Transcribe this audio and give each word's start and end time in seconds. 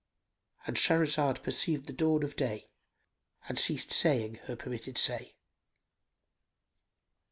——And 0.65 0.77
Shahrazad 0.77 1.43
perceived 1.43 1.85
the 1.85 1.93
dawn 1.93 2.23
of 2.23 2.35
day 2.35 2.71
and 3.47 3.59
ceased 3.59 3.93
saying 3.93 4.39
her 4.45 4.55
permitted 4.55 4.97
say. 4.97 5.35